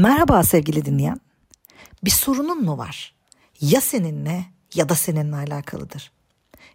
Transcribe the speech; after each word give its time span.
Merhaba 0.00 0.42
sevgili 0.42 0.84
dinleyen. 0.84 1.20
Bir 2.04 2.10
sorunun 2.10 2.62
mu 2.62 2.78
var? 2.78 3.14
Ya 3.60 3.80
seninle 3.80 4.44
ya 4.74 4.88
da 4.88 4.94
seninle 4.94 5.36
alakalıdır. 5.36 6.12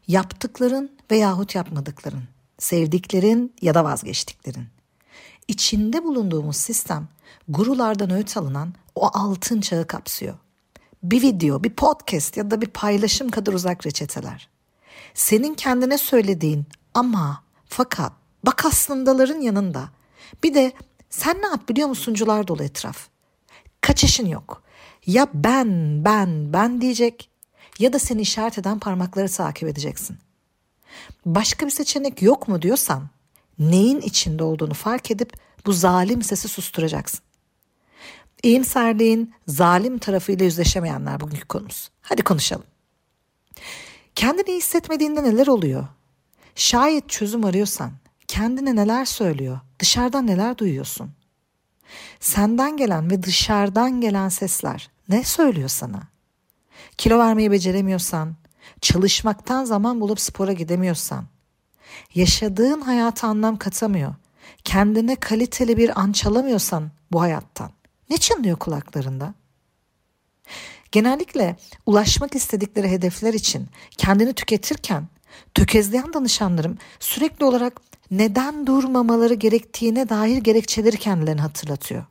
Yaptıkların 0.08 0.92
veyahut 1.12 1.56
yapmadıkların, 1.56 2.24
sevdiklerin 2.58 3.54
ya 3.62 3.74
da 3.74 3.84
vazgeçtiklerin. 3.84 4.68
İçinde 5.48 6.04
bulunduğumuz 6.04 6.58
sistem 6.58 7.08
gurulardan 7.48 8.10
öğüt 8.10 8.38
alınan 8.38 8.74
o 8.96 9.08
altın 9.14 9.62
çağı 9.62 9.88
kapsıyor. 9.88 10.38
Bir 11.04 11.22
video, 11.22 11.64
bir 11.64 11.74
podcast 11.74 12.38
ya 12.38 12.52
da 12.52 12.62
bir 12.62 12.68
paylaşım 12.68 13.30
kadar 13.30 13.54
uzak 13.54 13.86
reçeteler. 13.86 14.50
Senin 15.14 15.54
kendine 15.54 15.98
söylediğin 15.98 16.66
ama 16.94 17.44
fakat 17.66 18.14
bak 18.44 18.66
aslındaların 18.66 19.42
yanında. 19.42 19.90
Bir 20.44 20.54
de 20.54 20.74
sen 21.10 21.42
ne 21.42 21.48
yap 21.48 21.70
biliyor 21.70 21.88
musuncular 21.88 22.48
dolu 22.48 22.64
etraf. 22.64 23.15
Kaçışın 23.86 24.28
yok. 24.28 24.64
Ya 25.06 25.28
ben, 25.34 26.02
ben, 26.06 26.54
ben 26.54 26.82
diyecek 26.82 27.30
ya 27.80 27.94
da 27.94 28.00
seni 28.00 28.22
işaret 28.22 28.58
eden 28.58 28.80
parmakları 28.80 29.30
takip 29.30 29.70
edeceksin. 29.70 30.18
Başka 31.26 31.66
bir 31.66 31.72
seçenek 31.72 32.22
yok 32.22 32.48
mu 32.48 32.62
diyorsan 32.62 33.10
neyin 33.60 34.02
içinde 34.02 34.44
olduğunu 34.44 34.74
fark 34.74 35.12
edip 35.12 35.34
bu 35.66 35.74
zalim 35.74 36.22
sesi 36.24 36.48
susturacaksın. 36.48 37.20
İyimserliğin 38.44 39.34
zalim 39.48 39.98
tarafıyla 39.98 40.46
yüzleşemeyenler 40.46 41.20
bugünkü 41.20 41.48
konumuz. 41.48 41.90
Hadi 42.02 42.22
konuşalım. 42.24 42.66
Kendini 44.16 44.50
iyi 44.50 44.58
hissetmediğinde 44.58 45.24
neler 45.24 45.48
oluyor? 45.48 45.88
Şayet 46.56 47.10
çözüm 47.10 47.46
arıyorsan 47.46 47.92
kendine 48.28 48.76
neler 48.76 49.06
söylüyor? 49.06 49.60
Dışarıdan 49.80 50.28
neler 50.28 50.58
duyuyorsun? 50.58 51.12
Senden 52.20 52.78
gelen 52.78 53.12
ve 53.12 53.24
dışarıdan 53.24 54.02
gelen 54.02 54.30
sesler 54.30 54.90
ne 55.10 55.24
söylüyor 55.24 55.70
sana? 55.70 56.04
Kilo 56.98 57.20
vermeyi 57.20 57.52
beceremiyorsan, 57.52 58.36
çalışmaktan 58.82 59.66
zaman 59.66 60.02
bulup 60.02 60.20
spora 60.20 60.54
gidemiyorsan, 60.54 61.26
yaşadığın 62.16 62.82
hayata 62.82 63.28
anlam 63.28 63.58
katamıyor, 63.58 64.16
kendine 64.64 65.16
kaliteli 65.16 65.78
bir 65.78 66.00
an 66.00 66.12
çalamıyorsan 66.12 66.92
bu 67.12 67.22
hayattan 67.22 67.72
ne 68.10 68.18
çınlıyor 68.18 68.58
kulaklarında? 68.58 69.34
Genellikle 70.92 71.56
ulaşmak 71.86 72.36
istedikleri 72.36 72.90
hedefler 72.90 73.34
için 73.34 73.68
kendini 73.98 74.34
tüketirken 74.34 75.08
tökezleyen 75.54 76.14
danışanlarım 76.14 76.78
sürekli 77.00 77.46
olarak 77.46 77.82
neden 78.12 78.68
durmamaları 78.68 79.34
gerektiğine 79.34 80.10
dair 80.10 80.38
gerekçeleri 80.38 80.98
kendilerine 80.98 81.42
hatırlatıyor. 81.42 82.06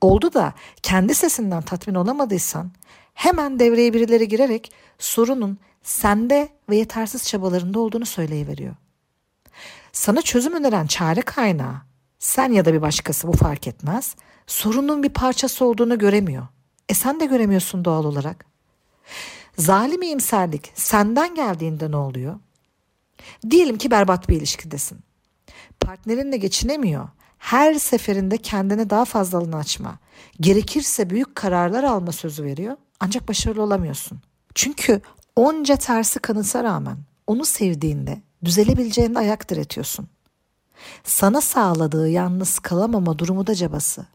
Oldu 0.00 0.34
da 0.34 0.54
kendi 0.82 1.14
sesinden 1.14 1.62
tatmin 1.62 1.94
olamadıysan 1.94 2.70
hemen 3.14 3.58
devreye 3.58 3.94
birileri 3.94 4.28
girerek 4.28 4.72
sorunun 4.98 5.58
sende 5.82 6.48
ve 6.68 6.76
yetersiz 6.76 7.28
çabalarında 7.28 7.80
olduğunu 7.80 8.06
söyleyiveriyor. 8.06 8.74
Sana 9.92 10.22
çözüm 10.22 10.54
öneren 10.54 10.86
çare 10.86 11.22
kaynağı 11.22 11.82
sen 12.18 12.52
ya 12.52 12.64
da 12.64 12.72
bir 12.72 12.82
başkası 12.82 13.28
bu 13.28 13.32
fark 13.32 13.66
etmez 13.66 14.16
sorunun 14.46 15.02
bir 15.02 15.08
parçası 15.08 15.64
olduğunu 15.64 15.98
göremiyor. 15.98 16.46
E 16.88 16.94
sen 16.94 17.20
de 17.20 17.26
göremiyorsun 17.26 17.84
doğal 17.84 18.04
olarak. 18.04 18.46
Zalim 19.58 20.02
iyimserlik 20.02 20.72
senden 20.74 21.34
geldiğinde 21.34 21.90
ne 21.90 21.96
oluyor? 21.96 22.40
Diyelim 23.50 23.78
ki 23.78 23.90
berbat 23.90 24.28
bir 24.28 24.36
ilişkidesin. 24.36 24.98
Partnerinle 25.80 26.36
geçinemiyor. 26.36 27.08
Her 27.38 27.74
seferinde 27.74 28.38
kendine 28.38 28.90
daha 28.90 29.04
fazla 29.04 29.38
alanı 29.38 29.56
açma. 29.56 29.98
Gerekirse 30.40 31.10
büyük 31.10 31.34
kararlar 31.34 31.84
alma 31.84 32.12
sözü 32.12 32.44
veriyor. 32.44 32.76
Ancak 33.00 33.28
başarılı 33.28 33.62
olamıyorsun. 33.62 34.20
Çünkü 34.54 35.00
onca 35.36 35.76
tersi 35.76 36.18
kanıta 36.18 36.64
rağmen 36.64 36.96
onu 37.26 37.44
sevdiğinde 37.44 38.22
düzelebileceğinde 38.44 39.18
ayak 39.18 39.48
diretiyorsun. 39.50 40.08
Sana 41.04 41.40
sağladığı 41.40 42.08
yalnız 42.08 42.58
kalamama 42.58 43.18
durumu 43.18 43.46
da 43.46 43.54
cabası. 43.54 44.06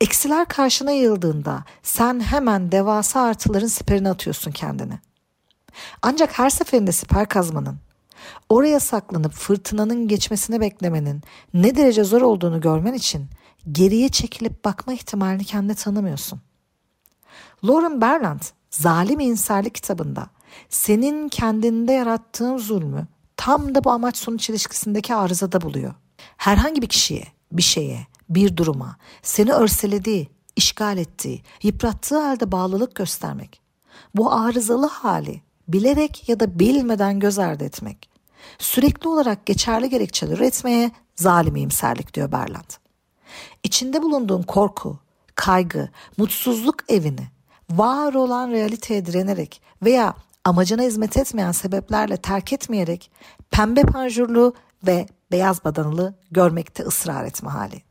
Eksiler 0.00 0.48
karşına 0.48 0.90
yığıldığında 0.90 1.64
sen 1.82 2.20
hemen 2.20 2.72
devasa 2.72 3.22
artıların 3.22 3.66
siperini 3.66 4.08
atıyorsun 4.08 4.50
kendine. 4.52 5.00
Ancak 6.02 6.38
her 6.38 6.50
seferinde 6.50 6.92
siper 6.92 7.28
kazmanın, 7.28 7.78
oraya 8.48 8.80
saklanıp 8.80 9.32
fırtınanın 9.32 10.08
geçmesini 10.08 10.60
beklemenin 10.60 11.22
ne 11.54 11.76
derece 11.76 12.04
zor 12.04 12.22
olduğunu 12.22 12.60
görmen 12.60 12.92
için 12.92 13.26
geriye 13.72 14.08
çekilip 14.08 14.64
bakma 14.64 14.92
ihtimalini 14.92 15.44
kendine 15.44 15.74
tanımıyorsun. 15.74 16.40
Lauren 17.64 18.00
Berland, 18.00 18.40
Zalim 18.70 19.20
İnsarlık 19.20 19.74
kitabında 19.74 20.26
senin 20.68 21.28
kendinde 21.28 21.92
yarattığın 21.92 22.58
zulmü 22.58 23.06
tam 23.36 23.74
da 23.74 23.84
bu 23.84 23.90
amaç 23.90 24.16
sonuç 24.16 24.50
ilişkisindeki 24.50 25.14
arızada 25.14 25.60
buluyor. 25.60 25.94
Herhangi 26.36 26.82
bir 26.82 26.88
kişiye, 26.88 27.24
bir 27.52 27.62
şeye, 27.62 28.06
bir 28.28 28.56
duruma 28.56 28.96
seni 29.22 29.52
örselediği, 29.52 30.28
işgal 30.56 30.98
ettiği, 30.98 31.42
yıprattığı 31.62 32.18
halde 32.18 32.52
bağlılık 32.52 32.94
göstermek. 32.94 33.60
Bu 34.14 34.32
arızalı 34.32 34.86
hali 34.86 35.42
bilerek 35.68 36.28
ya 36.28 36.40
da 36.40 36.58
bilmeden 36.58 37.20
göz 37.20 37.38
ardı 37.38 37.64
etmek. 37.64 38.10
Sürekli 38.58 39.08
olarak 39.08 39.46
geçerli 39.46 39.90
gerekçeler 39.90 40.36
üretmeye 40.36 40.90
zalim 41.16 41.56
iyimserlik 41.56 42.14
diyor 42.14 42.32
Berland. 42.32 42.70
İçinde 43.62 44.02
bulunduğun 44.02 44.42
korku, 44.42 44.98
kaygı, 45.34 45.88
mutsuzluk 46.16 46.76
evini 46.88 47.28
var 47.70 48.14
olan 48.14 48.50
realiteye 48.50 49.06
direnerek 49.06 49.62
veya 49.82 50.14
amacına 50.44 50.82
hizmet 50.82 51.16
etmeyen 51.16 51.52
sebeplerle 51.52 52.16
terk 52.16 52.52
etmeyerek 52.52 53.10
pembe 53.50 53.82
panjurlu 53.82 54.54
ve 54.86 55.06
beyaz 55.30 55.64
badanılı 55.64 56.14
görmekte 56.30 56.82
ısrar 56.82 57.24
etme 57.24 57.50
hali. 57.50 57.82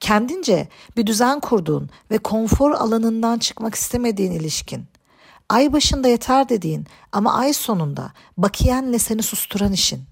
Kendince 0.00 0.68
bir 0.96 1.06
düzen 1.06 1.40
kurduğun 1.40 1.90
ve 2.10 2.18
konfor 2.18 2.70
alanından 2.70 3.38
çıkmak 3.38 3.74
istemediğin 3.74 4.32
ilişkin, 4.32 4.84
ay 5.48 5.72
başında 5.72 6.08
yeter 6.08 6.48
dediğin 6.48 6.86
ama 7.12 7.34
ay 7.34 7.52
sonunda 7.52 8.12
bakiyenle 8.36 8.98
seni 8.98 9.22
susturan 9.22 9.72
işin, 9.72 10.02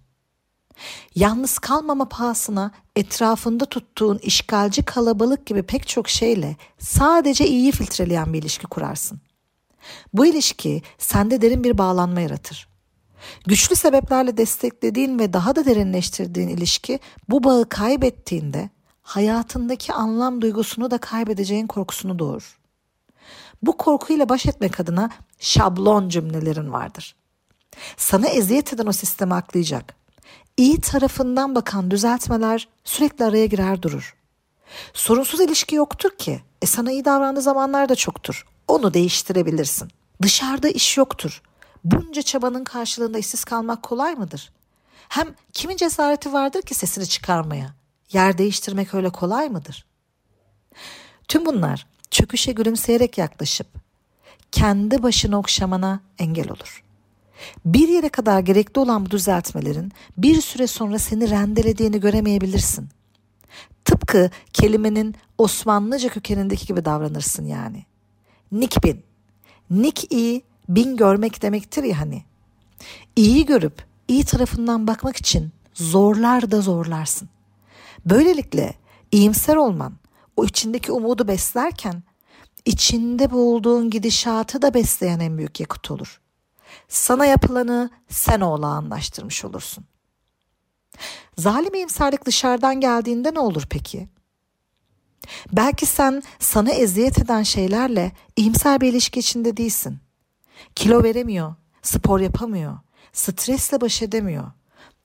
yalnız 1.14 1.58
kalmama 1.58 2.08
pahasına 2.08 2.70
etrafında 2.96 3.64
tuttuğun 3.64 4.18
işgalci 4.18 4.82
kalabalık 4.82 5.46
gibi 5.46 5.62
pek 5.62 5.88
çok 5.88 6.08
şeyle 6.08 6.56
sadece 6.78 7.46
iyi 7.46 7.72
filtreleyen 7.72 8.32
bir 8.32 8.38
ilişki 8.42 8.66
kurarsın. 8.66 9.20
Bu 10.12 10.26
ilişki 10.26 10.82
sende 10.98 11.42
derin 11.42 11.64
bir 11.64 11.78
bağlanma 11.78 12.20
yaratır. 12.20 12.68
Güçlü 13.46 13.76
sebeplerle 13.76 14.36
desteklediğin 14.36 15.18
ve 15.18 15.32
daha 15.32 15.56
da 15.56 15.64
derinleştirdiğin 15.64 16.48
ilişki 16.48 17.00
bu 17.28 17.44
bağı 17.44 17.68
kaybettiğinde 17.68 18.70
hayatındaki 19.08 19.92
anlam 19.92 20.40
duygusunu 20.40 20.90
da 20.90 20.98
kaybedeceğin 20.98 21.66
korkusunu 21.66 22.18
doğurur. 22.18 22.58
Bu 23.62 23.76
korkuyla 23.76 24.28
baş 24.28 24.46
etmek 24.46 24.80
adına 24.80 25.10
şablon 25.38 26.08
cümlelerin 26.08 26.72
vardır. 26.72 27.16
Sana 27.96 28.26
eziyet 28.28 28.72
eden 28.72 28.86
o 28.86 28.92
sistemi 28.92 29.34
aklayacak. 29.34 29.94
İyi 30.56 30.80
tarafından 30.80 31.54
bakan 31.54 31.90
düzeltmeler 31.90 32.68
sürekli 32.84 33.24
araya 33.24 33.46
girer 33.46 33.82
durur. 33.82 34.16
Sorunsuz 34.92 35.40
ilişki 35.40 35.74
yoktur 35.74 36.10
ki. 36.10 36.42
E 36.62 36.66
sana 36.66 36.92
iyi 36.92 37.04
davrandığı 37.04 37.42
zamanlar 37.42 37.88
da 37.88 37.94
çoktur. 37.94 38.46
Onu 38.68 38.94
değiştirebilirsin. 38.94 39.88
Dışarıda 40.22 40.68
iş 40.68 40.96
yoktur. 40.96 41.42
Bunca 41.84 42.22
çabanın 42.22 42.64
karşılığında 42.64 43.18
işsiz 43.18 43.44
kalmak 43.44 43.82
kolay 43.82 44.14
mıdır? 44.14 44.52
Hem 45.08 45.34
kimin 45.52 45.76
cesareti 45.76 46.32
vardır 46.32 46.62
ki 46.62 46.74
sesini 46.74 47.06
çıkarmaya? 47.06 47.78
Yer 48.12 48.38
değiştirmek 48.38 48.94
öyle 48.94 49.10
kolay 49.10 49.48
mıdır? 49.48 49.86
Tüm 51.28 51.46
bunlar 51.46 51.86
çöküşe 52.10 52.52
gülümseyerek 52.52 53.18
yaklaşıp 53.18 53.66
kendi 54.52 55.02
başını 55.02 55.38
okşamana 55.38 56.00
engel 56.18 56.50
olur. 56.50 56.82
Bir 57.64 57.88
yere 57.88 58.08
kadar 58.08 58.40
gerekli 58.40 58.80
olan 58.80 59.06
bu 59.06 59.10
düzeltmelerin 59.10 59.92
bir 60.16 60.40
süre 60.40 60.66
sonra 60.66 60.98
seni 60.98 61.30
rendelediğini 61.30 62.00
göremeyebilirsin. 62.00 62.88
Tıpkı 63.84 64.30
kelimenin 64.52 65.14
Osmanlıca 65.38 66.08
kökenindeki 66.08 66.66
gibi 66.66 66.84
davranırsın 66.84 67.44
yani. 67.44 67.84
Nik 68.52 68.84
bin. 68.84 69.02
Nik 69.70 70.12
iyi, 70.12 70.42
bin 70.68 70.96
görmek 70.96 71.42
demektir 71.42 71.82
ya 71.84 72.00
hani. 72.00 72.22
İyi 73.16 73.46
görüp 73.46 73.84
iyi 74.08 74.24
tarafından 74.24 74.86
bakmak 74.86 75.16
için 75.16 75.52
zorlar 75.74 76.50
da 76.50 76.60
zorlarsın. 76.60 77.28
Böylelikle 78.06 78.74
iyimser 79.12 79.56
olman, 79.56 79.92
o 80.36 80.44
içindeki 80.44 80.92
umudu 80.92 81.28
beslerken 81.28 82.02
içinde 82.64 83.30
bulduğun 83.30 83.90
gidişatı 83.90 84.62
da 84.62 84.74
besleyen 84.74 85.20
en 85.20 85.38
büyük 85.38 85.60
yakıt 85.60 85.90
olur. 85.90 86.20
Sana 86.88 87.26
yapılanı 87.26 87.90
sen 88.08 88.40
olağanlaştırmış 88.40 89.44
olursun. 89.44 89.84
Zalim 91.38 91.74
iyimserlik 91.74 92.24
dışarıdan 92.24 92.80
geldiğinde 92.80 93.34
ne 93.34 93.40
olur 93.40 93.62
peki? 93.70 94.08
Belki 95.52 95.86
sen 95.86 96.22
sana 96.38 96.70
eziyet 96.70 97.18
eden 97.18 97.42
şeylerle 97.42 98.12
iyimser 98.36 98.80
bir 98.80 98.92
ilişki 98.92 99.20
içinde 99.20 99.56
değilsin. 99.56 100.00
Kilo 100.74 101.02
veremiyor, 101.02 101.54
spor 101.82 102.20
yapamıyor, 102.20 102.78
stresle 103.12 103.80
baş 103.80 104.02
edemiyor. 104.02 104.52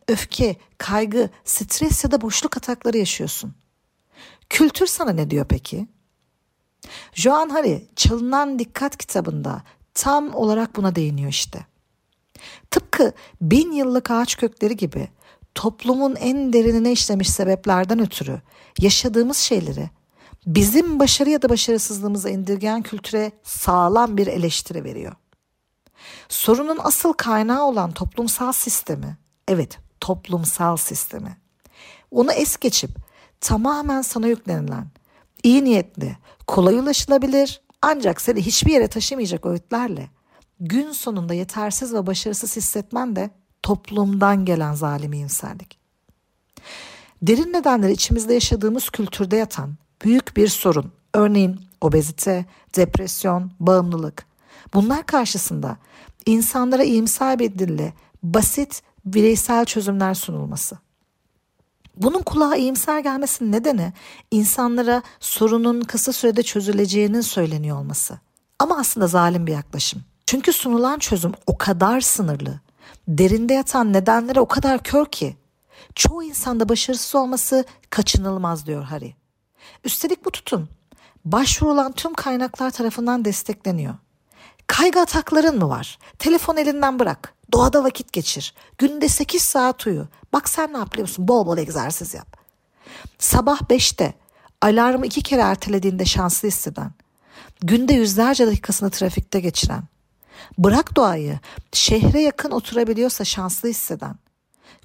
Öfke, 0.07 0.55
kaygı, 0.77 1.29
stres 1.45 2.03
ya 2.03 2.11
da 2.11 2.21
boşluk 2.21 2.57
atakları 2.57 2.97
yaşıyorsun. 2.97 3.55
Kültür 4.49 4.87
sana 4.87 5.11
ne 5.11 5.29
diyor 5.29 5.45
peki? 5.49 5.87
Joan 7.13 7.49
Hari 7.49 7.87
Çalınan 7.95 8.59
Dikkat 8.59 8.97
kitabında 8.97 9.63
tam 9.93 10.35
olarak 10.35 10.75
buna 10.75 10.95
değiniyor 10.95 11.29
işte. 11.29 11.65
Tıpkı 12.71 13.13
bin 13.41 13.71
yıllık 13.71 14.11
ağaç 14.11 14.37
kökleri 14.37 14.77
gibi 14.77 15.07
toplumun 15.55 16.15
en 16.15 16.53
derinine 16.53 16.91
işlemiş 16.91 17.29
sebeplerden 17.29 17.99
ötürü 17.99 18.41
yaşadığımız 18.79 19.37
şeyleri 19.37 19.89
bizim 20.45 20.99
başarı 20.99 21.29
ya 21.29 21.41
da 21.41 21.49
başarısızlığımıza 21.49 22.29
indirgeyen 22.29 22.81
kültüre 22.81 23.31
sağlam 23.43 24.17
bir 24.17 24.27
eleştiri 24.27 24.83
veriyor. 24.83 25.13
Sorunun 26.29 26.77
asıl 26.83 27.13
kaynağı 27.13 27.63
olan 27.63 27.91
toplumsal 27.91 28.51
sistemi, 28.51 29.17
evet 29.47 29.82
toplumsal 30.03 30.77
sistemi, 30.77 31.37
onu 32.11 32.31
es 32.31 32.57
geçip 32.57 32.91
tamamen 33.41 34.01
sana 34.01 34.27
yüklenilen, 34.27 34.87
iyi 35.43 35.63
niyetli, 35.63 36.17
kolay 36.47 36.79
ulaşılabilir 36.79 37.61
ancak 37.81 38.21
seni 38.21 38.41
hiçbir 38.41 38.71
yere 38.71 38.87
taşımayacak 38.87 39.45
öğütlerle 39.45 40.09
gün 40.59 40.91
sonunda 40.91 41.33
yetersiz 41.33 41.93
ve 41.93 42.07
başarısız 42.07 42.55
hissetmen 42.55 43.15
de 43.15 43.29
toplumdan 43.61 44.45
gelen 44.45 44.73
zalim 44.73 45.13
iyimserlik. 45.13 45.77
Derin 47.21 47.53
nedenleri 47.53 47.91
içimizde 47.91 48.33
yaşadığımız 48.33 48.89
kültürde 48.89 49.35
yatan 49.35 49.75
büyük 50.03 50.37
bir 50.37 50.47
sorun. 50.47 50.91
Örneğin 51.13 51.59
obezite, 51.81 52.45
depresyon, 52.75 53.51
bağımlılık. 53.59 54.25
Bunlar 54.73 55.05
karşısında 55.05 55.77
insanlara 56.25 56.83
iyimser 56.83 57.39
bir 57.39 57.59
dille 57.59 57.93
basit 58.23 58.81
bireysel 59.05 59.65
çözümler 59.65 60.13
sunulması. 60.13 60.77
Bunun 61.97 62.21
kulağa 62.21 62.55
iyimser 62.55 62.99
gelmesinin 62.99 63.51
nedeni 63.51 63.93
insanlara 64.31 65.01
sorunun 65.19 65.81
kısa 65.81 66.13
sürede 66.13 66.43
çözüleceğinin 66.43 67.21
söyleniyor 67.21 67.77
olması. 67.77 68.19
Ama 68.59 68.77
aslında 68.77 69.07
zalim 69.07 69.47
bir 69.47 69.51
yaklaşım. 69.51 70.03
Çünkü 70.25 70.53
sunulan 70.53 70.99
çözüm 70.99 71.31
o 71.47 71.57
kadar 71.57 72.01
sınırlı, 72.01 72.59
derinde 73.07 73.53
yatan 73.53 73.93
nedenlere 73.93 74.39
o 74.39 74.47
kadar 74.47 74.83
kör 74.83 75.05
ki 75.05 75.37
çoğu 75.95 76.23
insanda 76.23 76.69
başarısız 76.69 77.15
olması 77.15 77.65
kaçınılmaz 77.89 78.65
diyor 78.65 78.83
Harry. 78.83 79.15
Üstelik 79.83 80.25
bu 80.25 80.31
tutum 80.31 80.69
başvurulan 81.25 81.91
tüm 81.91 82.13
kaynaklar 82.13 82.71
tarafından 82.71 83.25
destekleniyor. 83.25 83.95
Kaygı 84.67 84.99
atakların 84.99 85.57
mı 85.59 85.69
var? 85.69 85.99
Telefon 86.19 86.57
elinden 86.57 86.99
bırak. 86.99 87.33
Doğada 87.53 87.83
vakit 87.83 88.13
geçir. 88.13 88.53
Günde 88.77 89.09
8 89.09 89.41
saat 89.41 89.87
uyu. 89.87 90.07
Bak 90.33 90.49
sen 90.49 90.73
ne 90.73 90.77
yapıyorsun? 90.77 91.27
Bol 91.27 91.45
bol 91.45 91.57
egzersiz 91.57 92.13
yap. 92.13 92.37
Sabah 93.19 93.61
5'te 93.61 94.13
alarmı 94.61 95.05
iki 95.05 95.21
kere 95.21 95.41
ertelediğinde 95.41 96.05
şanslı 96.05 96.47
hisseden, 96.47 96.91
günde 97.61 97.93
yüzlerce 97.93 98.47
dakikasını 98.47 98.89
trafikte 98.89 99.39
geçiren, 99.39 99.83
bırak 100.57 100.95
doğayı, 100.95 101.39
şehre 101.73 102.21
yakın 102.21 102.51
oturabiliyorsa 102.51 103.25
şanslı 103.25 103.69
hisseden, 103.69 104.15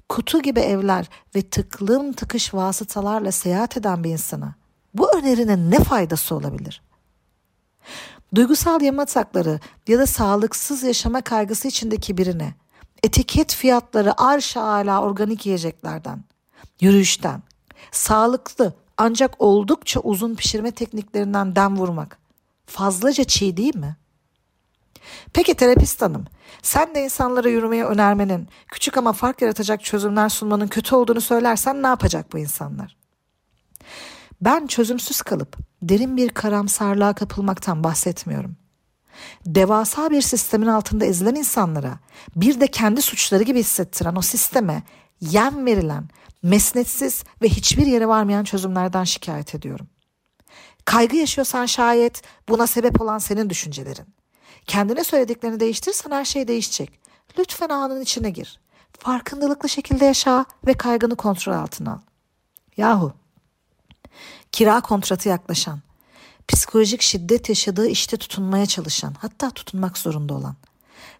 kutu 0.09 0.41
gibi 0.41 0.59
evler 0.59 1.09
ve 1.35 1.41
tıklım 1.41 2.13
tıkış 2.13 2.53
vasıtalarla 2.53 3.31
seyahat 3.31 3.77
eden 3.77 4.03
bir 4.03 4.09
insana 4.09 4.55
bu 4.93 5.17
önerinin 5.17 5.71
ne 5.71 5.79
faydası 5.79 6.35
olabilir? 6.35 6.81
Duygusal 8.35 8.81
yeme 8.81 9.01
atakları 9.01 9.59
ya 9.87 9.99
da 9.99 10.05
sağlıksız 10.05 10.83
yaşama 10.83 11.21
kaygısı 11.21 11.67
içindeki 11.67 12.17
birine 12.17 12.53
etiket 13.03 13.55
fiyatları 13.55 14.21
arşa 14.21 14.61
ala 14.61 15.01
organik 15.01 15.45
yiyeceklerden, 15.45 16.23
yürüyüşten, 16.81 17.41
sağlıklı 17.91 18.73
ancak 18.97 19.41
oldukça 19.41 19.99
uzun 19.99 20.35
pişirme 20.35 20.71
tekniklerinden 20.71 21.55
dem 21.55 21.77
vurmak 21.77 22.19
fazlaca 22.65 23.23
çiğ 23.23 23.57
değil 23.57 23.75
mi? 23.75 23.95
Peki 25.33 25.53
terapist 25.55 26.01
hanım, 26.01 26.25
sen 26.61 26.95
de 26.95 27.03
insanlara 27.03 27.49
yürümeye 27.49 27.85
önermenin, 27.85 28.47
küçük 28.67 28.97
ama 28.97 29.13
fark 29.13 29.41
yaratacak 29.41 29.83
çözümler 29.83 30.29
sunmanın 30.29 30.67
kötü 30.67 30.95
olduğunu 30.95 31.21
söylersen 31.21 31.83
ne 31.83 31.87
yapacak 31.87 32.33
bu 32.33 32.37
insanlar? 32.37 32.98
Ben 34.41 34.67
çözümsüz 34.67 35.21
kalıp 35.21 35.57
derin 35.81 36.17
bir 36.17 36.29
karamsarlığa 36.29 37.13
kapılmaktan 37.13 37.83
bahsetmiyorum. 37.83 38.55
Devasa 39.45 40.09
bir 40.09 40.21
sistemin 40.21 40.67
altında 40.67 41.05
ezilen 41.05 41.35
insanlara 41.35 41.99
bir 42.35 42.59
de 42.59 42.67
kendi 42.67 43.01
suçları 43.01 43.43
gibi 43.43 43.59
hissettiren 43.59 44.15
o 44.15 44.21
sisteme 44.21 44.83
yem 45.21 45.65
verilen, 45.65 46.09
mesnetsiz 46.43 47.23
ve 47.41 47.49
hiçbir 47.49 47.85
yere 47.85 48.07
varmayan 48.07 48.43
çözümlerden 48.43 49.03
şikayet 49.03 49.55
ediyorum. 49.55 49.87
Kaygı 50.85 51.15
yaşıyorsan 51.15 51.65
şayet 51.65 52.21
buna 52.49 52.67
sebep 52.67 53.01
olan 53.01 53.17
senin 53.17 53.49
düşüncelerin. 53.49 54.05
Kendine 54.65 55.03
söylediklerini 55.03 55.59
değiştirirsen 55.59 56.11
her 56.11 56.25
şey 56.25 56.47
değişecek. 56.47 56.99
Lütfen 57.39 57.69
anın 57.69 58.01
içine 58.01 58.29
gir. 58.29 58.59
Farkındalıklı 58.99 59.69
şekilde 59.69 60.05
yaşa 60.05 60.45
ve 60.67 60.73
kaygını 60.73 61.15
kontrol 61.15 61.53
altına 61.53 61.93
al. 61.93 61.99
Yahu 62.77 63.13
kira 64.51 64.81
kontratı 64.81 65.29
yaklaşan, 65.29 65.79
psikolojik 66.47 67.01
şiddet 67.01 67.49
yaşadığı 67.49 67.87
işte 67.87 68.17
tutunmaya 68.17 68.65
çalışan, 68.65 69.15
hatta 69.19 69.49
tutunmak 69.49 69.97
zorunda 69.97 70.33
olan, 70.33 70.55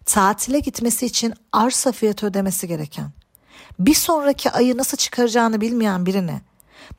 tatile 0.06 0.60
gitmesi 0.60 1.06
için 1.06 1.34
arsa 1.52 1.92
fiyatı 1.92 2.26
ödemesi 2.26 2.68
gereken, 2.68 3.10
bir 3.78 3.94
sonraki 3.94 4.50
ayı 4.50 4.76
nasıl 4.76 4.96
çıkaracağını 4.96 5.60
bilmeyen 5.60 6.06
birine 6.06 6.40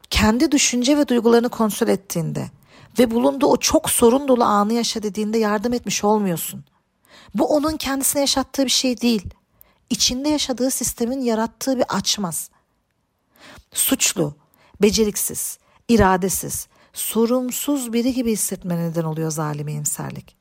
kendi 0.09 0.51
düşünce 0.51 0.97
ve 0.97 1.07
duygularını 1.07 1.49
kontrol 1.49 1.87
ettiğinde 1.87 2.49
ve 2.99 3.11
bulunduğu 3.11 3.47
o 3.47 3.57
çok 3.57 3.89
sorun 3.89 4.27
dolu 4.27 4.43
anı 4.43 4.73
yaşa 4.73 5.03
dediğinde 5.03 5.37
yardım 5.37 5.73
etmiş 5.73 6.03
olmuyorsun. 6.03 6.63
Bu 7.35 7.45
onun 7.45 7.77
kendisine 7.77 8.21
yaşattığı 8.21 8.65
bir 8.65 8.69
şey 8.69 9.01
değil. 9.01 9.29
İçinde 9.89 10.29
yaşadığı 10.29 10.71
sistemin 10.71 11.21
yarattığı 11.21 11.77
bir 11.77 11.85
açmaz. 11.89 12.49
Suçlu, 13.73 14.35
beceriksiz, 14.81 15.59
iradesiz, 15.93 16.67
sorumsuz 16.93 17.93
biri 17.93 18.13
gibi 18.13 18.31
hissetme 18.31 18.77
neden 18.77 19.03
oluyor 19.03 19.31
zalim 19.31 19.67
iyimserlik. 19.67 20.35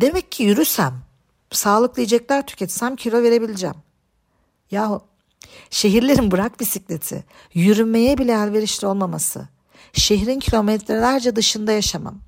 Demek 0.00 0.32
ki 0.32 0.42
yürüsem, 0.42 0.94
sağlıklı 1.50 2.02
yiyecekler 2.02 2.46
tüketsem 2.46 2.96
kilo 2.96 3.22
verebileceğim. 3.22 3.76
Yahu 4.70 5.02
şehirlerin 5.70 6.30
bırak 6.30 6.60
bisikleti, 6.60 7.24
yürümeye 7.54 8.18
bile 8.18 8.32
elverişli 8.32 8.86
olmaması, 8.86 9.48
şehrin 9.92 10.40
kilometrelerce 10.40 11.36
dışında 11.36 11.72
yaşamam 11.72 12.20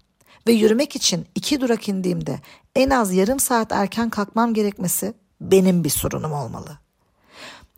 ve 0.46 0.52
yürümek 0.52 0.96
için 0.96 1.26
iki 1.34 1.60
durak 1.60 1.88
indiğimde 1.88 2.40
en 2.74 2.90
az 2.90 3.12
yarım 3.12 3.40
saat 3.40 3.72
erken 3.72 4.10
kalkmam 4.10 4.54
gerekmesi 4.54 5.14
benim 5.40 5.84
bir 5.84 5.90
sorunum 5.90 6.32
olmalı. 6.32 6.78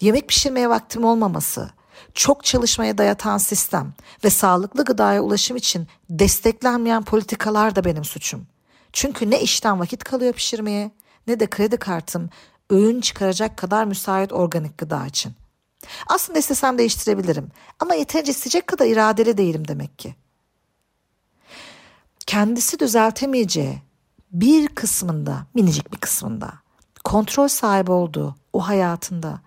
Yemek 0.01 0.29
pişirmeye 0.29 0.69
vaktim 0.69 1.05
olmaması, 1.05 1.71
çok 2.15 2.45
çalışmaya 2.45 2.99
dayatan 2.99 3.39
sistem 3.39 3.95
ve 4.25 4.31
sağlıklı 4.31 4.85
gıdaya 4.85 5.23
ulaşım 5.23 5.57
için 5.57 5.89
desteklenmeyen 6.11 7.03
politikalar 7.03 7.77
da 7.77 7.85
benim 7.85 8.05
suçum. 8.05 8.47
Çünkü 8.93 9.31
ne 9.31 9.41
işten 9.41 9.81
vakit 9.81 10.05
kalıyor 10.05 10.33
pişirmeye 10.33 10.91
ne 11.27 11.41
de 11.41 11.47
kredi 11.47 11.77
kartım 11.77 12.31
öğün 12.71 13.01
çıkaracak 13.01 13.57
kadar 13.57 13.85
müsait 13.85 14.33
organik 14.33 14.79
gıda 14.79 15.07
için. 15.07 15.33
Aslında 16.07 16.39
istesem 16.39 16.79
değiştirebilirim 16.79 17.49
ama 17.79 17.95
yeterince 17.95 18.31
isteyecek 18.31 18.67
kadar 18.67 18.87
iradeli 18.87 19.39
değilim 19.39 19.69
demek 19.69 19.99
ki. 19.99 20.15
Kendisi 22.27 22.79
düzeltemeyeceği 22.79 23.83
bir 24.33 24.69
kısmında, 24.69 25.47
minicik 25.55 25.93
bir 25.93 25.99
kısmında 25.99 26.53
kontrol 27.05 27.49
sahibi 27.49 27.91
olduğu 27.91 28.37
o 28.53 28.69
hayatında 28.69 29.41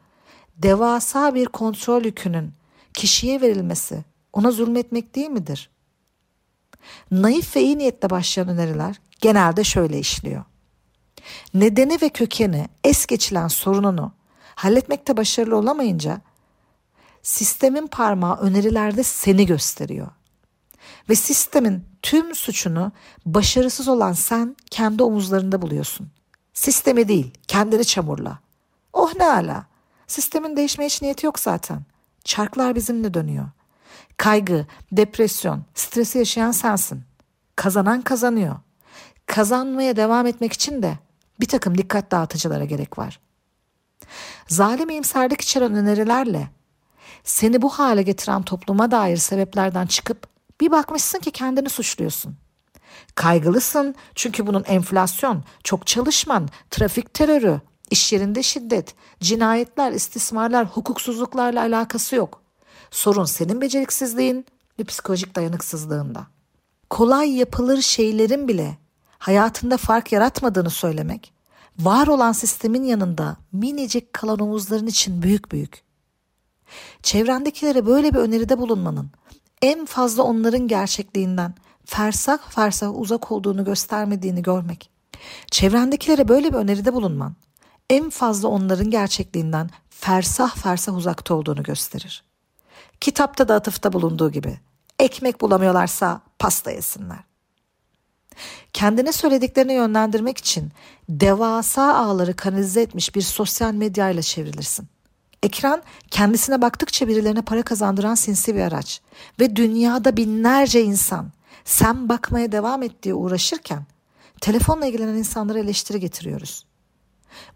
devasa 0.58 1.36
bir 1.36 1.46
kontrol 1.46 2.06
yükünün 2.06 2.54
kişiye 2.94 3.42
verilmesi 3.42 4.04
ona 4.34 4.52
zulmetmek 4.52 5.16
değil 5.16 5.30
midir? 5.30 5.70
Naif 7.12 7.56
ve 7.56 7.62
iyi 7.62 7.78
niyetle 7.78 8.10
başlayan 8.10 8.48
öneriler 8.48 9.02
genelde 9.22 9.64
şöyle 9.64 10.00
işliyor. 10.00 10.44
Nedeni 11.54 12.02
ve 12.02 12.10
kökeni 12.10 12.68
es 12.84 13.06
geçilen 13.06 13.48
sorununu 13.48 14.12
halletmekte 14.56 15.18
başarılı 15.18 15.58
olamayınca 15.58 16.22
sistemin 17.24 17.88
parmağı 17.88 18.38
önerilerde 18.38 19.04
seni 19.04 19.46
gösteriyor. 19.46 20.08
Ve 21.10 21.16
sistemin 21.16 21.86
tüm 22.02 22.36
suçunu 22.36 22.92
başarısız 23.26 23.88
olan 23.88 24.14
sen 24.14 24.56
kendi 24.72 25.04
omuzlarında 25.04 25.62
buluyorsun. 25.62 26.10
Sistemi 26.54 27.08
değil, 27.08 27.32
kendini 27.48 27.86
çamurla. 27.86 28.40
Oh 28.94 29.16
ne 29.16 29.26
ala. 29.26 29.66
Sistemin 30.14 30.58
değişmeye 30.58 30.86
hiç 30.86 31.02
niyeti 31.02 31.26
yok 31.26 31.40
zaten. 31.40 31.82
Çarklar 32.24 32.76
bizimle 32.76 33.14
dönüyor. 33.14 33.46
Kaygı, 34.18 34.66
depresyon, 34.92 35.64
stresi 35.76 36.18
yaşayan 36.18 36.52
sensin. 36.52 37.04
Kazanan 37.56 38.02
kazanıyor. 38.02 38.56
Kazanmaya 39.26 39.96
devam 39.96 40.28
etmek 40.28 40.54
için 40.54 40.84
de 40.84 40.98
bir 41.40 41.46
takım 41.46 41.78
dikkat 41.78 42.12
dağıtıcılara 42.12 42.66
gerek 42.66 42.98
var. 42.98 43.20
Zalim 44.48 44.90
iyimserlik 44.90 45.42
içeren 45.42 45.76
önerilerle 45.76 46.48
seni 47.24 47.62
bu 47.62 47.70
hale 47.70 48.04
getiren 48.04 48.44
topluma 48.44 48.92
dair 48.92 49.18
sebeplerden 49.18 49.86
çıkıp 49.86 50.28
bir 50.62 50.72
bakmışsın 50.72 51.20
ki 51.20 51.32
kendini 51.32 51.70
suçluyorsun. 51.70 52.38
Kaygılısın 53.16 53.96
çünkü 54.16 54.48
bunun 54.48 54.64
enflasyon, 54.64 55.44
çok 55.64 55.88
çalışman, 55.88 56.50
trafik 56.72 57.14
terörü, 57.14 57.62
iş 57.94 58.14
yerinde 58.14 58.44
şiddet, 58.44 58.96
cinayetler, 59.20 59.92
istismarlar, 59.92 60.66
hukuksuzluklarla 60.66 61.62
alakası 61.62 62.16
yok. 62.16 62.42
Sorun 62.92 63.26
senin 63.26 63.62
beceriksizliğin 63.62 64.46
ve 64.80 64.84
psikolojik 64.84 65.36
dayanıksızlığında. 65.36 66.28
Kolay 66.90 67.38
yapılır 67.38 67.82
şeylerin 67.82 68.48
bile 68.48 68.78
hayatında 69.18 69.78
fark 69.78 70.12
yaratmadığını 70.12 70.70
söylemek, 70.70 71.34
var 71.80 72.08
olan 72.08 72.32
sistemin 72.32 72.84
yanında 72.84 73.38
minicik 73.52 74.14
kalan 74.14 74.40
omuzların 74.40 74.88
için 74.88 75.22
büyük 75.22 75.52
büyük. 75.52 75.84
Çevrendekilere 77.04 77.86
böyle 77.86 78.14
bir 78.14 78.20
öneride 78.20 78.58
bulunmanın 78.58 79.12
en 79.62 79.86
fazla 79.86 80.24
onların 80.24 80.68
gerçekliğinden 80.68 81.56
fersah 81.86 82.38
fersah 82.50 83.00
uzak 83.00 83.32
olduğunu 83.32 83.66
göstermediğini 83.66 84.42
görmek. 84.42 84.90
Çevrendekilere 85.52 86.28
böyle 86.28 86.54
bir 86.54 86.58
öneride 86.58 86.94
bulunman 86.94 87.36
en 87.90 88.10
fazla 88.10 88.48
onların 88.48 88.90
gerçekliğinden 88.90 89.70
fersah 89.90 90.56
fersah 90.56 90.98
uzakta 90.98 91.34
olduğunu 91.34 91.64
gösterir. 91.64 92.24
Kitapta 93.02 93.48
da 93.48 93.56
atıfta 93.56 93.94
bulunduğu 93.94 94.32
gibi 94.32 94.60
ekmek 95.00 95.42
bulamıyorlarsa 95.42 96.22
pasta 96.40 96.72
yesinler. 96.72 97.20
Kendine 98.74 99.12
söylediklerini 99.12 99.74
yönlendirmek 99.74 100.38
için 100.38 100.72
devasa 101.10 101.96
ağları 101.96 102.36
kanalize 102.36 102.82
etmiş 102.82 103.16
bir 103.16 103.22
sosyal 103.22 103.74
medyayla 103.74 104.22
çevrilirsin. 104.22 104.88
Ekran 105.44 105.84
kendisine 106.12 106.62
baktıkça 106.62 107.08
birilerine 107.08 107.42
para 107.42 107.64
kazandıran 107.64 108.16
sinsi 108.16 108.56
bir 108.56 108.62
araç 108.62 109.02
ve 109.40 109.56
dünyada 109.56 110.18
binlerce 110.18 110.82
insan 110.84 111.32
sen 111.66 112.10
bakmaya 112.10 112.52
devam 112.52 112.84
et 112.84 113.04
diye 113.04 113.14
uğraşırken 113.14 113.86
telefonla 114.42 114.86
ilgilenen 114.86 115.18
insanlara 115.18 115.60
eleştiri 115.60 116.00
getiriyoruz. 116.00 116.66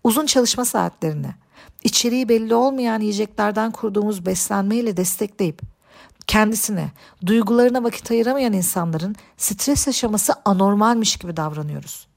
Uzun 0.04 0.26
çalışma 0.26 0.66
saatlerini, 0.66 1.30
içeriği 1.84 2.30
belli 2.30 2.56
olmayan 2.56 3.00
yiyeceklerden 3.00 3.72
kurduğumuz 3.72 4.26
beslenmeyle 4.26 4.98
destekleyip 4.98 5.62
kendisine, 6.28 6.92
duygularına 7.26 7.84
vakit 7.84 8.12
ayıramayan 8.12 8.54
insanların 8.54 9.16
stres 9.38 9.88
yaşaması 9.88 10.34
anormalmiş 10.46 11.18
gibi 11.18 11.38
davranıyoruz. 11.38 12.08